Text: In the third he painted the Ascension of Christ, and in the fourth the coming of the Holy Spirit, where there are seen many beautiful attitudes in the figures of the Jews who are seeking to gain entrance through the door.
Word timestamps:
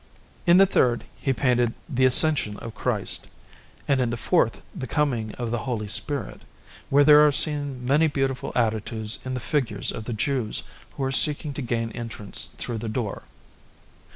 In 0.47 0.57
the 0.57 0.65
third 0.65 1.03
he 1.15 1.31
painted 1.31 1.75
the 1.87 2.05
Ascension 2.05 2.57
of 2.57 2.73
Christ, 2.73 3.27
and 3.87 4.01
in 4.01 4.09
the 4.09 4.17
fourth 4.17 4.63
the 4.73 4.87
coming 4.87 5.31
of 5.33 5.51
the 5.51 5.59
Holy 5.69 5.87
Spirit, 5.87 6.41
where 6.89 7.03
there 7.03 7.23
are 7.23 7.31
seen 7.31 7.85
many 7.85 8.07
beautiful 8.07 8.51
attitudes 8.55 9.19
in 9.23 9.35
the 9.35 9.39
figures 9.39 9.91
of 9.91 10.05
the 10.05 10.13
Jews 10.13 10.63
who 10.97 11.03
are 11.03 11.11
seeking 11.11 11.53
to 11.53 11.61
gain 11.61 11.91
entrance 11.91 12.47
through 12.57 12.79
the 12.79 12.89
door. 12.89 13.21